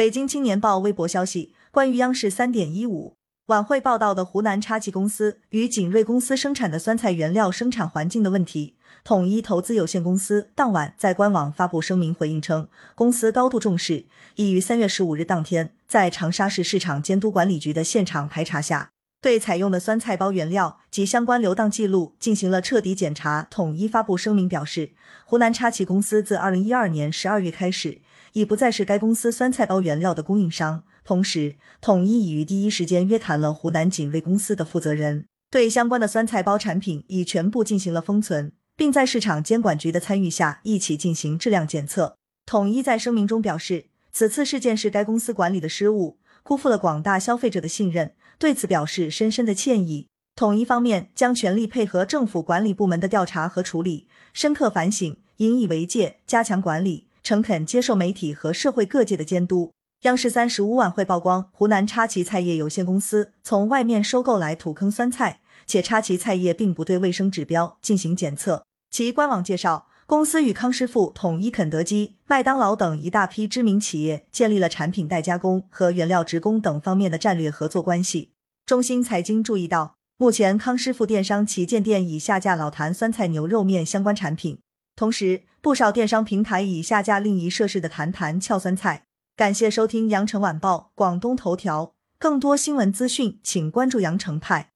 [0.00, 3.16] 北京青年报微博消息，关于央视三点一五
[3.48, 23.46] 晚会报道的湖南插旗公司与景瑞公司生产的酸菜原料生产环境的问题，统一投资有限公司当晚在官网发布声明回应称，公司高度重视，已于三月十五日当天在长沙市市场监督管理局的现场排查下，对采用的酸菜包原料及相关流当记录进行了彻底检查。
[23.50, 24.92] 统一发布声明表示，
[25.24, 28.00] 湖南插旗公司自二零一二年十二月开始。
[28.34, 30.84] 已不再是该公司酸菜包原料的供应商。
[31.04, 42.16] 同时，统一已于第一时间约谈了湖南锦瑞公司的负责人，对相关的酸菜包产品已全部进行了封存，并在市场监管局的参与下一起进行质量检测。
[42.46, 50.08] 统一在声明中表示，此次事件是该公司管理的失误，辜负了广大消费者的信任，对此表示深深的歉意。
[50.34, 57.06] 统一方面将全力配合政府管理部门的调查和处理，深刻反省，引以为戒，加强管理。
[57.22, 59.72] 诚恳接受媒体和社会各界的监督。
[60.04, 68.64] 央视三十五晚会曝光，湖南插旗菜业有限公司从外面收购来土坑酸菜，且插旗菜业并不对卫生指标进行检测。
[68.90, 78.32] 其官网介绍，公司与康师傅、统一、肯德基、麦当劳等一大批知名企业建立了产品代加工和原料直供等方面的战略合作关系。
[78.66, 84.58] 中新财经注意到，目前康师傅电商旗舰店已下架老坛酸菜牛肉面相关产品。
[84.96, 89.04] 同时，不少电商平台已下架另一涉事的坛坛俏酸菜。
[89.36, 94.69] 感谢收听羊城晚报广东头条，更多新闻资讯，请关注羊城派。